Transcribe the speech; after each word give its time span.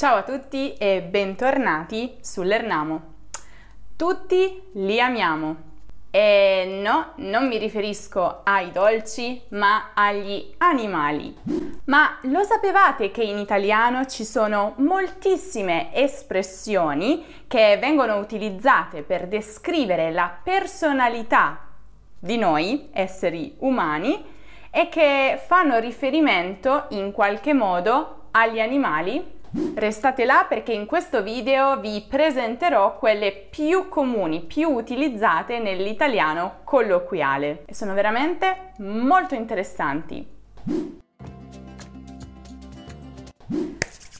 Ciao 0.00 0.16
a 0.16 0.22
tutti 0.22 0.72
e 0.78 1.02
bentornati 1.02 2.16
sull'Ernamo. 2.22 3.02
Tutti 3.96 4.62
li 4.76 4.98
amiamo. 4.98 5.56
E 6.10 6.80
no, 6.82 7.12
non 7.16 7.46
mi 7.46 7.58
riferisco 7.58 8.40
ai 8.42 8.72
dolci, 8.72 9.42
ma 9.50 9.90
agli 9.92 10.54
animali. 10.56 11.36
Ma 11.84 12.16
lo 12.22 12.42
sapevate 12.44 13.10
che 13.10 13.22
in 13.22 13.36
italiano 13.36 14.06
ci 14.06 14.24
sono 14.24 14.72
moltissime 14.78 15.94
espressioni 15.94 17.44
che 17.46 17.76
vengono 17.78 18.16
utilizzate 18.16 19.02
per 19.02 19.28
descrivere 19.28 20.12
la 20.12 20.34
personalità 20.42 21.60
di 22.18 22.38
noi, 22.38 22.88
esseri 22.94 23.54
umani, 23.58 24.24
e 24.70 24.88
che 24.88 25.38
fanno 25.46 25.78
riferimento 25.78 26.86
in 26.92 27.12
qualche 27.12 27.52
modo 27.52 28.28
agli 28.30 28.60
animali? 28.60 29.36
Restate 29.74 30.24
là 30.24 30.46
perché 30.48 30.72
in 30.72 30.86
questo 30.86 31.22
video 31.22 31.80
vi 31.80 32.04
presenterò 32.08 32.96
quelle 32.96 33.32
più 33.32 33.88
comuni, 33.88 34.42
più 34.42 34.68
utilizzate 34.68 35.58
nell'italiano 35.58 36.60
colloquiale 36.62 37.64
e 37.66 37.74
sono 37.74 37.92
veramente 37.94 38.72
molto 38.78 39.34
interessanti. 39.34 40.38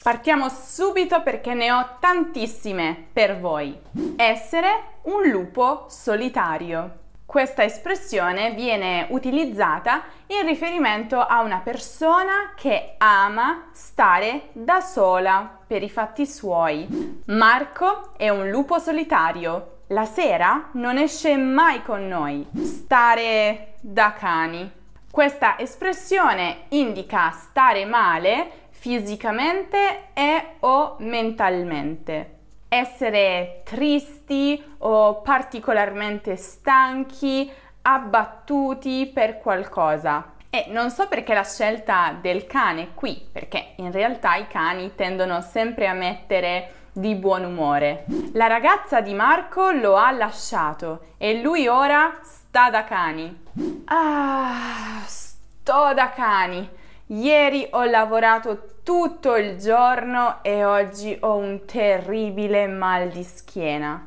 Partiamo 0.02 0.48
subito 0.48 1.23
perché 1.23 1.54
ne 1.54 1.70
ho 1.70 1.96
tantissime 2.01 3.06
per 3.12 3.38
voi. 3.38 3.78
Essere 4.16 4.98
un 5.02 5.28
lupo 5.28 5.84
solitario. 5.88 6.99
Questa 7.30 7.62
espressione 7.62 8.54
viene 8.54 9.06
utilizzata 9.10 10.02
in 10.26 10.44
riferimento 10.48 11.20
a 11.20 11.42
una 11.42 11.60
persona 11.60 12.54
che 12.56 12.94
ama 12.98 13.68
stare 13.70 14.48
da 14.50 14.80
sola 14.80 15.58
per 15.64 15.84
i 15.84 15.88
fatti 15.88 16.26
suoi. 16.26 17.22
Marco 17.26 18.14
è 18.16 18.28
un 18.30 18.50
lupo 18.50 18.80
solitario. 18.80 19.82
La 19.90 20.06
sera 20.06 20.70
non 20.72 20.98
esce 20.98 21.37
mai 21.37 21.84
con 21.84 22.09
noi. 22.09 22.45
Stare 22.64 23.74
da 23.80 24.12
cani. 24.12 24.68
Questa 25.09 25.56
espressione 25.56 26.62
indica 26.70 27.30
stare 27.30 27.84
male 27.84 28.50
fisicamente 28.70 30.09
e 30.15 30.56
o 30.59 30.96
mentalmente 30.98 32.38
essere 32.73 33.63
tristi 33.65 34.63
o 34.79 35.21
particolarmente 35.23 36.37
stanchi, 36.37 37.51
abbattuti 37.82 39.10
per 39.12 39.40
qualcosa. 39.40 40.35
E 40.49 40.66
non 40.68 40.90
so 40.90 41.09
perché 41.09 41.35
la 41.35 41.45
scelta 41.45 42.16
del 42.21 42.46
cane 42.46 42.95
qui, 42.95 43.29
perché 43.30 43.73
in 43.77 43.90
realtà 43.90 44.37
i 44.37 44.46
cani 44.46 44.95
tendono 44.95 45.40
sempre 45.40 45.88
a 45.88 45.95
mettere 45.95 46.74
di 46.93 47.16
buon 47.16 47.45
umore. 47.45 48.04
La 48.35 48.46
ragazza 48.46 49.01
di 49.01 49.15
Marco 49.15 49.71
lo 49.71 49.96
ha 49.96 50.10
lasciato 50.12 51.07
e 51.18 51.40
lui 51.40 51.66
ora 51.66 52.18
sta 52.23 52.71
da 52.71 52.84
cani. 52.84 53.46
Ah, 53.87 55.02
sto 55.07 55.93
da 55.93 56.10
cani. 56.10 56.68
Ieri 57.07 57.66
ho 57.71 57.84
lavorato 57.84 58.79
tutto 58.91 59.37
il 59.37 59.57
giorno 59.57 60.43
e 60.43 60.65
oggi 60.65 61.16
ho 61.21 61.37
un 61.37 61.65
terribile 61.65 62.66
mal 62.66 63.09
di 63.09 63.23
schiena. 63.23 64.05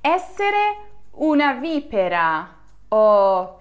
Essere 0.00 0.76
una 1.16 1.52
vipera 1.52 2.48
o 2.88 3.60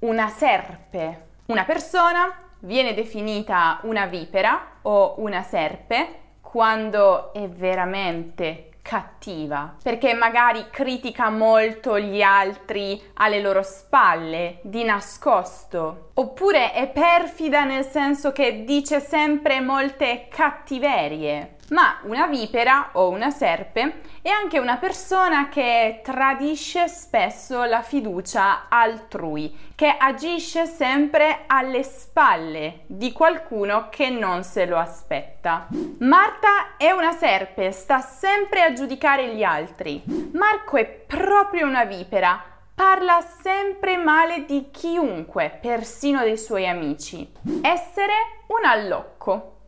una 0.00 0.28
serpe. 0.28 1.28
Una 1.46 1.64
persona 1.64 2.30
viene 2.58 2.92
definita 2.92 3.78
una 3.84 4.04
vipera 4.04 4.72
o 4.82 5.14
una 5.16 5.42
serpe 5.42 6.18
quando 6.42 7.32
è 7.32 7.48
veramente 7.48 8.69
cattiva, 8.82 9.76
perché 9.82 10.14
magari 10.14 10.66
critica 10.70 11.30
molto 11.30 11.98
gli 11.98 12.22
altri 12.22 13.00
alle 13.14 13.40
loro 13.40 13.62
spalle, 13.62 14.60
di 14.62 14.82
nascosto, 14.84 16.10
oppure 16.14 16.72
è 16.72 16.88
perfida 16.88 17.64
nel 17.64 17.84
senso 17.84 18.32
che 18.32 18.64
dice 18.64 19.00
sempre 19.00 19.60
molte 19.60 20.26
cattiverie. 20.28 21.56
Ma 21.70 21.98
una 22.02 22.26
vipera 22.26 22.90
o 22.92 23.10
una 23.10 23.30
serpe 23.30 24.00
è 24.22 24.28
anche 24.28 24.58
una 24.58 24.76
persona 24.76 25.48
che 25.48 26.00
tradisce 26.02 26.88
spesso 26.88 27.62
la 27.62 27.82
fiducia 27.82 28.66
altrui, 28.68 29.72
che 29.76 29.94
agisce 29.96 30.66
sempre 30.66 31.44
alle 31.46 31.84
spalle 31.84 32.80
di 32.86 33.12
qualcuno 33.12 33.88
che 33.88 34.10
non 34.10 34.42
se 34.42 34.66
lo 34.66 34.78
aspetta. 34.78 35.68
Marta 36.00 36.76
è 36.76 36.90
una 36.90 37.12
serpe, 37.12 37.70
sta 37.70 38.00
sempre 38.00 38.62
a 38.62 38.72
giudicare 38.72 39.34
gli 39.34 39.44
altri. 39.44 40.02
Marco 40.32 40.76
è 40.76 40.84
proprio 40.84 41.66
una 41.66 41.84
vipera, 41.84 42.42
parla 42.74 43.20
sempre 43.20 43.96
male 43.96 44.44
di 44.44 44.70
chiunque, 44.72 45.56
persino 45.62 46.22
dei 46.22 46.36
suoi 46.36 46.66
amici. 46.66 47.30
Essere 47.62 48.12
un 48.48 48.64
allocco. 48.64 49.58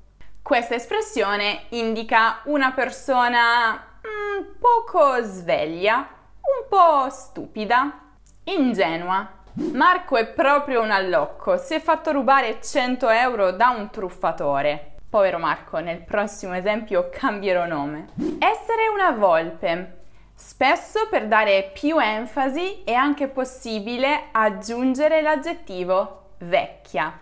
Questa 0.42 0.74
espressione 0.74 1.66
indica 1.68 2.40
una 2.46 2.72
persona 2.72 3.74
mm, 3.74 4.58
poco 4.58 5.22
sveglia, 5.22 5.98
un 5.98 6.68
po' 6.68 7.08
stupida, 7.10 8.00
ingenua. 8.44 9.30
Marco 9.72 10.16
è 10.16 10.26
proprio 10.26 10.82
un 10.82 10.90
allocco, 10.90 11.56
si 11.58 11.74
è 11.74 11.80
fatto 11.80 12.10
rubare 12.10 12.58
100 12.60 13.08
euro 13.10 13.52
da 13.52 13.68
un 13.68 13.88
truffatore. 13.90 14.96
Povero 15.08 15.38
Marco, 15.38 15.78
nel 15.78 16.02
prossimo 16.02 16.54
esempio 16.54 17.08
cambierò 17.08 17.64
nome. 17.66 18.06
Essere 18.40 18.88
una 18.92 19.12
volpe. 19.12 20.00
Spesso 20.34 21.06
per 21.08 21.28
dare 21.28 21.70
più 21.72 21.98
enfasi 22.00 22.82
è 22.82 22.94
anche 22.94 23.28
possibile 23.28 24.24
aggiungere 24.32 25.22
l'aggettivo 25.22 26.30
vecchia 26.38 27.21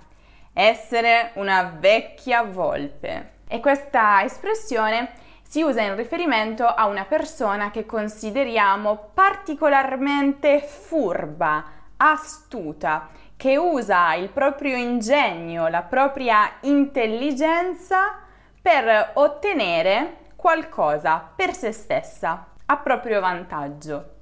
essere 0.68 1.30
una 1.34 1.74
vecchia 1.78 2.42
volpe. 2.42 3.38
E 3.48 3.60
questa 3.60 4.22
espressione 4.22 5.12
si 5.42 5.62
usa 5.62 5.82
in 5.82 5.96
riferimento 5.96 6.64
a 6.66 6.86
una 6.86 7.04
persona 7.04 7.70
che 7.70 7.86
consideriamo 7.86 9.10
particolarmente 9.12 10.60
furba, 10.60 11.64
astuta, 11.96 13.08
che 13.36 13.56
usa 13.56 14.14
il 14.14 14.28
proprio 14.28 14.76
ingegno, 14.76 15.68
la 15.68 15.82
propria 15.82 16.58
intelligenza 16.60 18.18
per 18.60 19.12
ottenere 19.14 20.26
qualcosa 20.36 21.26
per 21.34 21.54
se 21.54 21.72
stessa, 21.72 22.46
a 22.66 22.76
proprio 22.76 23.18
vantaggio. 23.20 24.19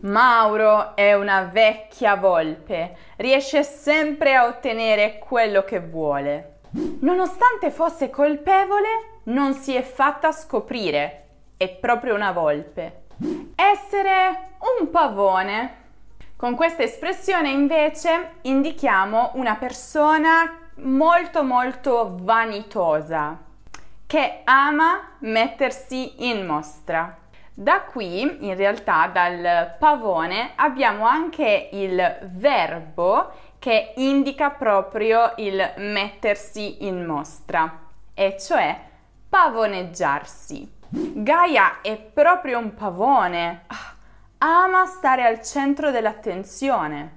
Mauro 0.00 0.96
è 0.96 1.12
una 1.12 1.42
vecchia 1.52 2.14
volpe, 2.14 2.96
riesce 3.16 3.62
sempre 3.62 4.34
a 4.34 4.46
ottenere 4.46 5.18
quello 5.18 5.64
che 5.64 5.80
vuole. 5.80 6.60
Nonostante 7.00 7.70
fosse 7.70 8.08
colpevole, 8.08 9.20
non 9.24 9.52
si 9.54 9.74
è 9.74 9.82
fatta 9.82 10.32
scoprire. 10.32 11.24
È 11.56 11.68
proprio 11.68 12.14
una 12.14 12.32
volpe. 12.32 13.02
Essere 13.54 14.50
un 14.78 14.90
pavone. 14.90 15.76
Con 16.36 16.54
questa 16.54 16.84
espressione 16.84 17.50
invece 17.50 18.36
indichiamo 18.42 19.32
una 19.34 19.56
persona 19.56 20.70
molto 20.76 21.42
molto 21.42 22.16
vanitosa, 22.20 23.36
che 24.06 24.40
ama 24.44 25.16
mettersi 25.18 26.28
in 26.28 26.46
mostra. 26.46 27.26
Da 27.60 27.80
qui, 27.80 28.46
in 28.46 28.54
realtà, 28.54 29.10
dal 29.12 29.74
pavone 29.80 30.52
abbiamo 30.54 31.04
anche 31.06 31.70
il 31.72 32.18
verbo 32.34 33.32
che 33.58 33.94
indica 33.96 34.50
proprio 34.50 35.32
il 35.38 35.72
mettersi 35.78 36.86
in 36.86 37.04
mostra, 37.04 37.80
e 38.14 38.36
cioè 38.38 38.80
pavoneggiarsi. 39.28 40.72
Gaia 40.88 41.80
è 41.80 41.96
proprio 41.96 42.58
un 42.58 42.74
pavone, 42.74 43.64
ah, 43.66 43.94
ama 44.38 44.86
stare 44.86 45.24
al 45.24 45.42
centro 45.42 45.90
dell'attenzione. 45.90 47.14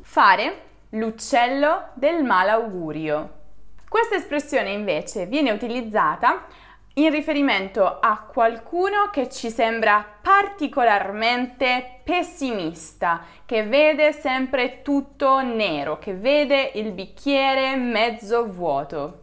Fare 0.00 0.62
l'uccello 0.92 1.88
del 1.92 2.24
malaugurio. 2.24 3.42
Questa 3.86 4.14
espressione 4.14 4.70
invece 4.70 5.26
viene 5.26 5.50
utilizzata 5.50 6.46
in 6.94 7.10
riferimento 7.10 7.98
a 7.98 8.20
qualcuno 8.20 9.10
che 9.10 9.28
ci 9.28 9.50
sembra 9.50 10.04
particolarmente 10.22 12.00
pessimista, 12.04 13.24
che 13.44 13.64
vede 13.64 14.12
sempre 14.12 14.82
tutto 14.82 15.40
nero, 15.40 15.98
che 15.98 16.14
vede 16.14 16.70
il 16.74 16.92
bicchiere 16.92 17.74
mezzo 17.74 18.46
vuoto. 18.46 19.22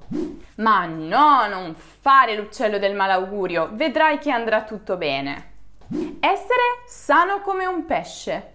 Ma 0.56 0.86
no, 0.86 1.48
non 1.48 1.74
fare 1.76 2.36
l'uccello 2.36 2.78
del 2.78 2.94
malaugurio, 2.94 3.70
vedrai 3.72 4.18
che 4.18 4.32
andrà 4.32 4.64
tutto 4.64 4.98
bene. 4.98 5.50
Essere 6.20 6.84
sano 6.86 7.40
come 7.40 7.66
un 7.66 7.86
pesce. 7.86 8.54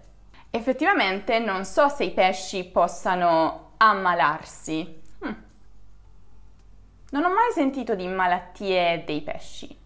Effettivamente 0.51 1.39
non 1.39 1.65
so 1.65 1.89
se 1.89 2.03
i 2.03 2.11
pesci 2.11 2.63
possano 2.65 3.71
ammalarsi. 3.77 5.05
Non 7.09 7.23
ho 7.23 7.29
mai 7.29 7.51
sentito 7.53 7.95
di 7.95 8.05
malattie 8.07 9.03
dei 9.05 9.21
pesci. 9.21 9.77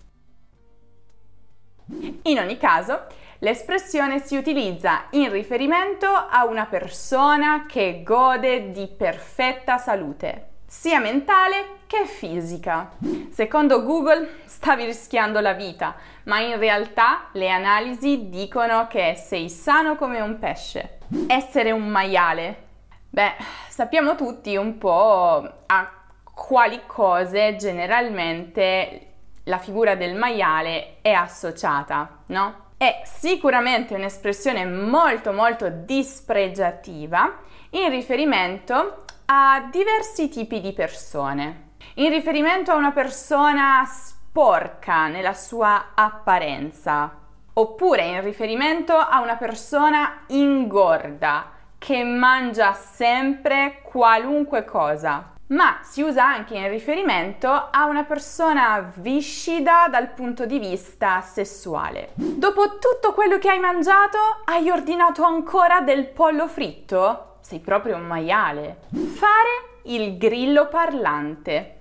In 2.24 2.40
ogni 2.40 2.58
caso, 2.58 3.06
l'espressione 3.40 4.20
si 4.20 4.38
utilizza 4.38 5.04
in 5.12 5.30
riferimento 5.32 6.08
a 6.08 6.46
una 6.46 6.66
persona 6.66 7.66
che 7.68 8.02
gode 8.04 8.72
di 8.72 8.88
perfetta 8.88 9.78
salute, 9.78 10.48
sia 10.66 11.00
mentale 11.00 11.80
che 11.86 12.06
fisica. 12.06 12.92
Secondo 13.30 13.84
Google 13.84 14.42
stavi 14.46 14.86
rischiando 14.86 15.42
la 15.42 15.54
vita, 15.54 15.96
ma 16.24 16.40
in 16.40 16.58
realtà 16.58 17.28
le 17.34 17.52
analisi 17.52 18.30
dicono 18.30 18.88
che 18.88 19.14
sei 19.16 19.48
sano 19.50 19.96
come 19.96 20.22
un 20.22 20.40
pesce. 20.40 20.98
Essere 21.28 21.72
un 21.72 21.88
maiale. 21.88 22.70
Beh, 23.10 23.34
sappiamo 23.68 24.16
tutti 24.16 24.56
un 24.56 24.78
po' 24.78 25.52
a 25.66 26.01
quali 26.48 26.82
cose 26.88 27.56
generalmente 27.56 29.08
la 29.44 29.60
figura 29.60 29.96
del 29.96 30.16
maiale 30.16 30.98
è 31.02 31.12
associata, 31.12 32.24
no? 32.28 32.70
È 32.78 33.02
sicuramente 33.06 33.94
un'espressione 33.94 34.66
molto 34.66 35.34
molto 35.34 35.70
dispregiativa 35.70 37.38
in 37.70 37.90
riferimento 37.90 39.04
a 39.26 39.70
diversi 39.72 40.30
tipi 40.30 40.62
di 40.62 40.74
persone. 40.74 41.70
In 41.96 42.10
riferimento 42.10 42.72
a 42.72 42.76
una 42.76 42.92
persona 42.92 43.86
sporca 43.86 45.08
nella 45.08 45.34
sua 45.34 45.92
apparenza, 45.94 47.18
oppure 47.54 48.04
in 48.08 48.22
riferimento 48.22 48.98
a 48.98 49.22
una 49.22 49.36
persona 49.36 50.24
ingorda 50.28 51.52
che 51.78 52.04
mangia 52.04 52.74
sempre 52.74 53.82
qualunque 53.84 54.66
cosa 54.66 55.32
ma 55.52 55.80
si 55.82 56.02
usa 56.02 56.26
anche 56.26 56.56
in 56.56 56.70
riferimento 56.70 57.50
a 57.50 57.86
una 57.86 58.04
persona 58.04 58.92
viscida 58.96 59.88
dal 59.90 60.10
punto 60.10 60.46
di 60.46 60.60
vista 60.60 61.22
sessuale. 61.22 62.12
Dopo 62.16 62.78
tutto 62.78 63.14
quello 63.14 63.38
che 63.38 63.50
hai 63.50 63.60
mangiato, 63.60 64.18
hai 64.46 64.70
ordinato 64.70 65.24
ancora 65.24 65.82
del 65.82 66.08
pollo 66.08 66.48
fritto? 66.48 67.38
Sei 67.42 67.60
proprio 67.60 67.96
un 67.96 68.08
maiale. 68.08 68.82
Fare 68.92 69.80
il 69.84 70.18
grillo 70.18 70.68
parlante. 70.68 71.78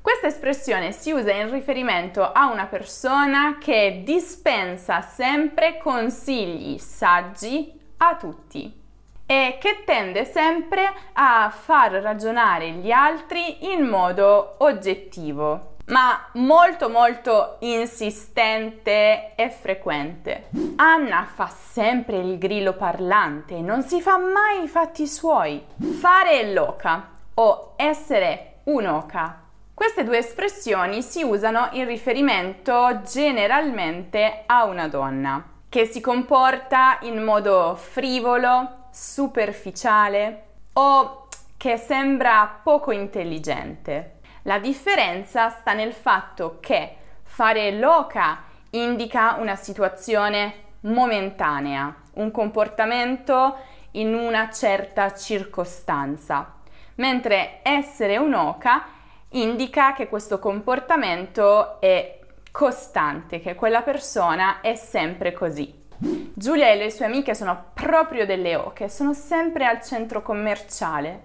Questa 0.00 0.26
espressione 0.26 0.92
si 0.92 1.10
usa 1.10 1.32
in 1.32 1.50
riferimento 1.50 2.30
a 2.32 2.48
una 2.50 2.66
persona 2.66 3.56
che 3.58 4.02
dispensa 4.04 5.00
sempre 5.00 5.78
consigli 5.78 6.78
saggi 6.78 7.72
a 7.98 8.14
tutti 8.14 8.84
e 9.26 9.58
che 9.60 9.82
tende 9.84 10.24
sempre 10.24 10.92
a 11.14 11.50
far 11.50 11.92
ragionare 11.92 12.70
gli 12.70 12.90
altri 12.90 13.72
in 13.72 13.84
modo 13.84 14.54
oggettivo 14.58 15.74
ma 15.86 16.30
molto 16.32 16.88
molto 16.88 17.56
insistente 17.60 19.34
e 19.34 19.50
frequente. 19.50 20.48
Anna 20.76 21.28
fa 21.32 21.46
sempre 21.48 22.18
il 22.18 22.38
grillo 22.38 22.72
parlante, 22.72 23.60
non 23.60 23.82
si 23.82 24.00
fa 24.00 24.16
mai 24.18 24.64
i 24.64 24.68
fatti 24.68 25.06
suoi. 25.06 25.64
Fare 26.00 26.52
l'oca 26.52 27.08
o 27.34 27.74
essere 27.76 28.60
un'oca. 28.64 29.42
Queste 29.74 30.04
due 30.04 30.18
espressioni 30.18 31.02
si 31.02 31.22
usano 31.22 31.68
in 31.72 31.86
riferimento 31.86 33.02
generalmente 33.02 34.44
a 34.46 34.64
una 34.64 34.88
donna 34.88 35.44
che 35.68 35.84
si 35.84 36.00
comporta 36.00 36.98
in 37.02 37.22
modo 37.22 37.76
frivolo, 37.76 38.85
superficiale 38.96 40.44
o 40.72 41.28
che 41.58 41.76
sembra 41.76 42.60
poco 42.62 42.92
intelligente. 42.92 44.20
La 44.44 44.58
differenza 44.58 45.50
sta 45.50 45.74
nel 45.74 45.92
fatto 45.92 46.56
che 46.60 46.96
fare 47.22 47.72
loca 47.72 48.44
indica 48.70 49.34
una 49.34 49.54
situazione 49.54 50.64
momentanea, 50.80 51.94
un 52.14 52.30
comportamento 52.30 53.58
in 53.92 54.14
una 54.14 54.48
certa 54.50 55.12
circostanza, 55.14 56.54
mentre 56.94 57.60
essere 57.62 58.16
un'oca 58.16 58.86
indica 59.30 59.92
che 59.92 60.08
questo 60.08 60.38
comportamento 60.38 61.82
è 61.82 62.18
costante, 62.50 63.40
che 63.40 63.54
quella 63.54 63.82
persona 63.82 64.62
è 64.62 64.74
sempre 64.74 65.32
così. 65.34 65.84
Giulia 65.98 66.68
e 66.68 66.76
le 66.76 66.90
sue 66.90 67.06
amiche 67.06 67.34
sono 67.34 67.70
proprio 67.72 68.26
delle 68.26 68.54
oche, 68.54 68.88
sono 68.88 69.14
sempre 69.14 69.64
al 69.64 69.82
centro 69.82 70.20
commerciale. 70.22 71.20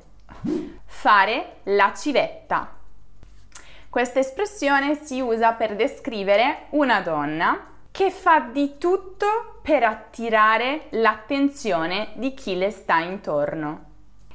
Fare 0.86 1.58
la 1.64 1.94
civetta. 1.96 2.74
Questa 3.90 4.20
espressione 4.20 4.96
si 4.96 5.20
usa 5.20 5.52
per 5.52 5.76
descrivere 5.76 6.68
una 6.70 7.02
donna 7.02 7.68
che 7.92 8.10
fa 8.10 8.40
di 8.40 8.78
tutto 8.78 9.60
per 9.62 9.84
attirare 9.84 10.88
l'attenzione 10.92 12.14
di 12.16 12.34
chi 12.34 12.56
le 12.56 12.72
sta 12.72 13.00
intorno, 13.00 13.84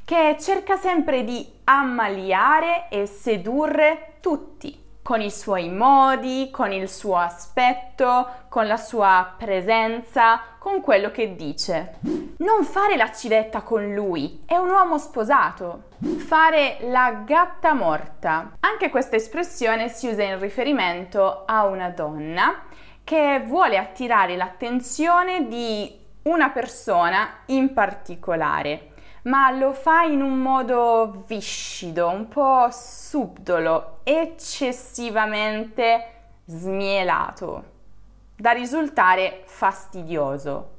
che 0.04 0.36
cerca 0.38 0.76
sempre 0.76 1.24
di 1.24 1.50
ammaliare 1.64 2.88
e 2.90 3.06
sedurre 3.06 4.16
tutti 4.20 4.84
con 5.06 5.20
i 5.20 5.30
suoi 5.30 5.68
modi, 5.68 6.50
con 6.50 6.72
il 6.72 6.88
suo 6.88 7.16
aspetto, 7.16 8.28
con 8.48 8.66
la 8.66 8.76
sua 8.76 9.34
presenza, 9.38 10.40
con 10.58 10.80
quello 10.80 11.12
che 11.12 11.36
dice. 11.36 11.98
Non 12.38 12.64
fare 12.64 12.96
la 12.96 13.12
civetta 13.12 13.60
con 13.62 13.94
lui, 13.94 14.42
è 14.44 14.56
un 14.56 14.68
uomo 14.68 14.98
sposato. 14.98 15.90
Fare 16.16 16.78
la 16.88 17.22
gatta 17.24 17.72
morta. 17.72 18.56
Anche 18.58 18.90
questa 18.90 19.14
espressione 19.14 19.88
si 19.90 20.08
usa 20.08 20.24
in 20.24 20.40
riferimento 20.40 21.44
a 21.46 21.66
una 21.66 21.90
donna 21.90 22.64
che 23.04 23.44
vuole 23.46 23.78
attirare 23.78 24.34
l'attenzione 24.34 25.46
di 25.46 26.00
una 26.22 26.50
persona 26.50 27.42
in 27.46 27.72
particolare 27.72 28.90
ma 29.26 29.50
lo 29.50 29.72
fa 29.72 30.02
in 30.02 30.22
un 30.22 30.38
modo 30.38 31.24
viscido, 31.26 32.08
un 32.08 32.28
po' 32.28 32.68
subdolo, 32.70 33.98
eccessivamente 34.04 36.12
smielato, 36.44 37.64
da 38.36 38.52
risultare 38.52 39.42
fastidioso. 39.44 40.74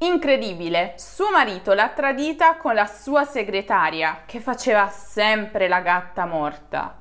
Incredibile, 0.00 0.94
suo 0.96 1.30
marito 1.30 1.72
l'ha 1.72 1.88
tradita 1.88 2.56
con 2.56 2.74
la 2.74 2.86
sua 2.86 3.24
segretaria, 3.24 4.22
che 4.26 4.40
faceva 4.40 4.88
sempre 4.88 5.68
la 5.68 5.80
gatta 5.80 6.26
morta. 6.26 6.98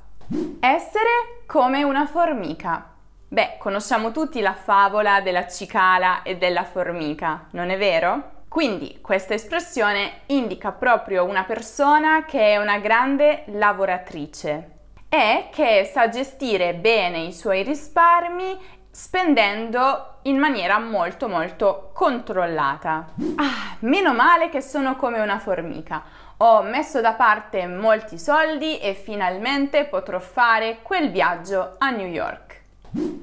Essere 0.59 1.41
come 1.47 1.83
una 1.83 2.05
formica. 2.05 2.91
Beh, 3.27 3.55
conosciamo 3.57 4.11
tutti 4.11 4.39
la 4.41 4.53
favola 4.53 5.21
della 5.21 5.47
cicala 5.47 6.21
e 6.21 6.37
della 6.37 6.63
formica, 6.63 7.47
non 7.51 7.71
è 7.71 7.77
vero? 7.79 8.32
Quindi 8.53 8.99
questa 9.01 9.33
espressione 9.33 10.19
indica 10.27 10.71
proprio 10.71 11.25
una 11.25 11.43
persona 11.43 12.23
che 12.23 12.51
è 12.53 12.57
una 12.57 12.77
grande 12.77 13.45
lavoratrice 13.47 14.69
e 15.09 15.47
che 15.51 15.89
sa 15.91 16.07
gestire 16.07 16.75
bene 16.75 17.23
i 17.23 17.33
suoi 17.33 17.63
risparmi 17.63 18.55
spendendo 18.91 20.17
in 20.25 20.37
maniera 20.37 20.77
molto 20.77 21.27
molto 21.27 21.89
controllata. 21.95 23.07
Ah, 23.37 23.75
meno 23.79 24.13
male 24.13 24.49
che 24.49 24.61
sono 24.61 24.97
come 24.97 25.19
una 25.19 25.39
formica. 25.39 26.03
Ho 26.37 26.61
messo 26.61 27.01
da 27.01 27.13
parte 27.13 27.65
molti 27.65 28.19
soldi 28.19 28.77
e 28.77 28.93
finalmente 28.93 29.85
potrò 29.85 30.19
fare 30.19 30.77
quel 30.83 31.09
viaggio 31.09 31.73
a 31.79 31.89
New 31.89 32.05
York. 32.05 32.61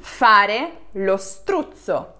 Fare 0.00 0.86
lo 0.94 1.16
struzzo. 1.16 2.19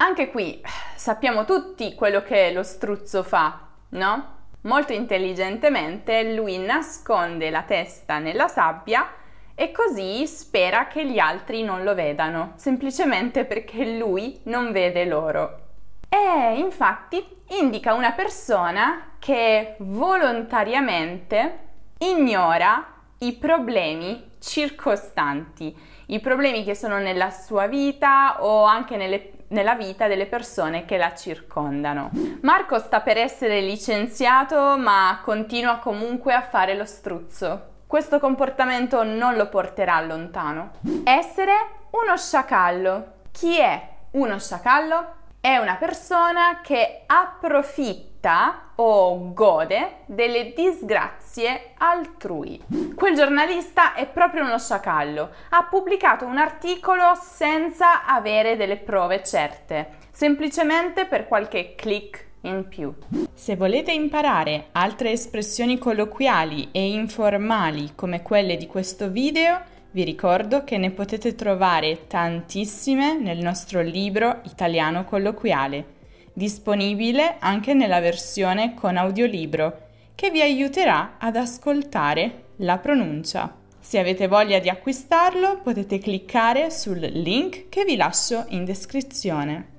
Anche 0.00 0.30
qui 0.30 0.60
sappiamo 0.94 1.44
tutti 1.44 1.94
quello 1.94 2.22
che 2.22 2.52
lo 2.52 2.62
struzzo 2.62 3.22
fa, 3.22 3.66
no? 3.90 4.36
Molto 4.62 4.92
intelligentemente 4.92 6.34
lui 6.34 6.58
nasconde 6.58 7.50
la 7.50 7.62
testa 7.62 8.18
nella 8.18 8.48
sabbia 8.48 9.08
e 9.54 9.72
così 9.72 10.26
spera 10.26 10.86
che 10.86 11.04
gli 11.04 11.18
altri 11.18 11.62
non 11.62 11.82
lo 11.82 11.94
vedano, 11.94 12.52
semplicemente 12.56 13.44
perché 13.44 13.96
lui 13.96 14.40
non 14.44 14.70
vede 14.72 15.04
loro. 15.04 15.66
E 16.08 16.58
infatti 16.58 17.24
indica 17.60 17.94
una 17.94 18.12
persona 18.12 19.14
che 19.18 19.74
volontariamente 19.78 21.58
ignora 21.98 22.86
i 23.18 23.32
problemi 23.34 24.30
circostanti, 24.38 25.76
i 26.10 26.20
problemi 26.20 26.64
che 26.64 26.74
sono 26.74 26.98
nella 26.98 27.30
sua 27.30 27.66
vita 27.66 28.42
o 28.42 28.64
anche 28.64 28.96
nelle 28.96 29.32
nella 29.48 29.74
vita 29.74 30.08
delle 30.08 30.26
persone 30.26 30.84
che 30.84 30.96
la 30.96 31.14
circondano. 31.14 32.10
Marco 32.42 32.78
sta 32.78 33.00
per 33.00 33.16
essere 33.16 33.60
licenziato 33.60 34.76
ma 34.76 35.20
continua 35.22 35.78
comunque 35.78 36.34
a 36.34 36.42
fare 36.42 36.74
lo 36.74 36.84
struzzo. 36.84 37.76
Questo 37.86 38.18
comportamento 38.18 39.02
non 39.04 39.36
lo 39.36 39.48
porterà 39.48 40.00
lontano. 40.02 40.72
Essere 41.04 41.52
uno 41.90 42.16
sciacallo. 42.16 43.12
Chi 43.32 43.58
è 43.58 43.88
uno 44.12 44.38
sciacallo? 44.38 45.17
È 45.40 45.56
una 45.56 45.76
persona 45.76 46.60
che 46.62 47.02
approfitta 47.06 48.72
o 48.74 49.32
gode 49.32 49.98
delle 50.06 50.52
disgrazie 50.52 51.74
altrui. 51.78 52.60
Quel 52.94 53.14
giornalista 53.14 53.94
è 53.94 54.06
proprio 54.06 54.44
uno 54.44 54.58
sciacallo. 54.58 55.30
Ha 55.50 55.64
pubblicato 55.64 56.26
un 56.26 56.38
articolo 56.38 57.14
senza 57.14 58.04
avere 58.04 58.56
delle 58.56 58.76
prove 58.76 59.22
certe, 59.22 59.90
semplicemente 60.10 61.06
per 61.06 61.28
qualche 61.28 61.74
click 61.76 62.26
in 62.42 62.66
più. 62.68 62.92
Se 63.32 63.54
volete 63.56 63.92
imparare 63.92 64.66
altre 64.72 65.12
espressioni 65.12 65.78
colloquiali 65.78 66.70
e 66.72 66.90
informali 66.90 67.94
come 67.94 68.22
quelle 68.22 68.56
di 68.56 68.66
questo 68.66 69.08
video, 69.08 69.76
vi 69.90 70.04
ricordo 70.04 70.64
che 70.64 70.76
ne 70.76 70.90
potete 70.90 71.34
trovare 71.34 72.06
tantissime 72.06 73.18
nel 73.18 73.38
nostro 73.38 73.80
libro 73.80 74.40
Italiano 74.44 75.04
colloquiale, 75.04 75.96
disponibile 76.32 77.36
anche 77.38 77.72
nella 77.74 78.00
versione 78.00 78.74
con 78.74 78.96
audiolibro, 78.96 79.86
che 80.14 80.30
vi 80.30 80.42
aiuterà 80.42 81.16
ad 81.18 81.36
ascoltare 81.36 82.44
la 82.56 82.78
pronuncia. 82.78 83.54
Se 83.80 83.98
avete 83.98 84.26
voglia 84.26 84.58
di 84.58 84.68
acquistarlo 84.68 85.60
potete 85.62 85.98
cliccare 85.98 86.70
sul 86.70 86.98
link 86.98 87.68
che 87.68 87.84
vi 87.84 87.96
lascio 87.96 88.44
in 88.48 88.64
descrizione. 88.64 89.77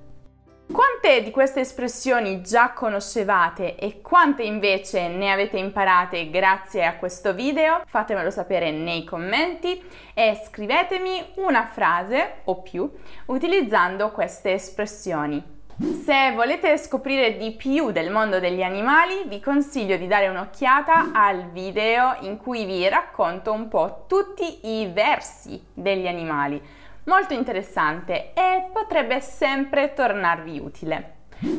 Quante 0.72 1.24
di 1.24 1.32
queste 1.32 1.60
espressioni 1.60 2.42
già 2.42 2.70
conoscevate 2.70 3.74
e 3.74 4.00
quante 4.00 4.44
invece 4.44 5.08
ne 5.08 5.32
avete 5.32 5.58
imparate 5.58 6.30
grazie 6.30 6.86
a 6.86 6.94
questo 6.94 7.34
video? 7.34 7.82
Fatemelo 7.86 8.30
sapere 8.30 8.70
nei 8.70 9.02
commenti 9.02 9.82
e 10.14 10.40
scrivetemi 10.46 11.32
una 11.36 11.66
frase 11.66 12.42
o 12.44 12.62
più 12.62 12.88
utilizzando 13.26 14.12
queste 14.12 14.52
espressioni. 14.52 15.58
Se 16.04 16.32
volete 16.34 16.76
scoprire 16.76 17.36
di 17.36 17.52
più 17.52 17.90
del 17.90 18.10
mondo 18.10 18.38
degli 18.38 18.62
animali, 18.62 19.24
vi 19.26 19.40
consiglio 19.40 19.96
di 19.96 20.06
dare 20.06 20.28
un'occhiata 20.28 21.10
al 21.12 21.50
video 21.50 22.16
in 22.20 22.36
cui 22.36 22.64
vi 22.64 22.86
racconto 22.86 23.50
un 23.50 23.66
po' 23.66 24.04
tutti 24.06 24.68
i 24.68 24.90
versi 24.92 25.60
degli 25.72 26.06
animali 26.06 26.62
molto 27.10 27.34
interessante 27.34 28.32
e 28.34 28.68
potrebbe 28.72 29.20
sempre 29.20 29.94
tornarvi 29.94 30.60
utile. 30.60 31.14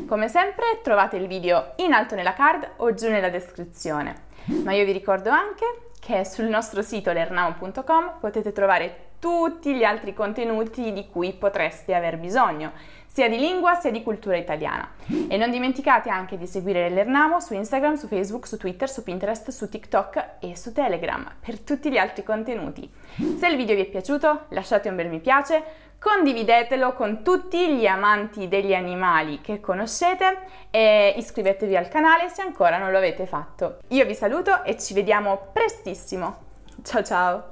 Come 0.07 0.29
sempre 0.29 0.79
trovate 0.81 1.17
il 1.17 1.27
video 1.27 1.73
in 1.77 1.91
alto 1.91 2.15
nella 2.15 2.31
card 2.31 2.75
o 2.77 2.93
giù 2.93 3.09
nella 3.09 3.27
descrizione, 3.27 4.27
ma 4.63 4.71
io 4.71 4.85
vi 4.85 4.93
ricordo 4.93 5.29
anche 5.29 5.89
che 5.99 6.23
sul 6.23 6.45
nostro 6.45 6.81
sito 6.81 7.11
lernamo.com 7.11 8.19
potete 8.21 8.53
trovare 8.53 9.09
tutti 9.19 9.75
gli 9.75 9.83
altri 9.83 10.13
contenuti 10.13 10.93
di 10.93 11.09
cui 11.09 11.33
potreste 11.33 11.93
aver 11.93 12.17
bisogno 12.17 12.71
sia 13.11 13.27
di 13.27 13.37
lingua 13.37 13.75
sia 13.75 13.91
di 13.91 14.03
cultura 14.03 14.37
italiana. 14.37 14.89
E 15.27 15.35
non 15.37 15.51
dimenticate 15.51 16.09
anche 16.09 16.37
di 16.37 16.47
seguire 16.47 16.89
l'Ernamo 16.89 17.39
su 17.39 17.53
Instagram, 17.53 17.95
su 17.95 18.07
Facebook, 18.07 18.47
su 18.47 18.57
Twitter, 18.57 18.89
su 18.89 19.03
Pinterest, 19.03 19.49
su 19.49 19.67
TikTok 19.67 20.35
e 20.39 20.55
su 20.55 20.71
Telegram 20.71 21.29
per 21.39 21.59
tutti 21.59 21.91
gli 21.91 21.97
altri 21.97 22.23
contenuti. 22.23 22.89
Se 23.37 23.47
il 23.47 23.57
video 23.57 23.75
vi 23.75 23.81
è 23.81 23.85
piaciuto 23.85 24.45
lasciate 24.49 24.87
un 24.87 24.95
bel 24.95 25.09
mi 25.09 25.19
piace, 25.19 25.89
condividetelo 25.99 26.93
con 26.93 27.21
tutti 27.21 27.75
gli 27.75 27.85
amanti 27.85 28.47
degli 28.47 28.73
animali 28.73 29.41
che 29.41 29.59
conoscete 29.59 30.39
e 30.71 31.13
iscrivetevi 31.17 31.75
al 31.75 31.89
canale 31.89 32.29
se 32.29 32.41
ancora 32.41 32.77
non 32.77 32.91
lo 32.91 32.97
avete 32.97 33.25
fatto. 33.25 33.79
Io 33.89 34.05
vi 34.05 34.15
saluto 34.15 34.63
e 34.63 34.79
ci 34.79 34.93
vediamo 34.93 35.49
prestissimo. 35.51 36.49
Ciao 36.81 37.03
ciao! 37.03 37.50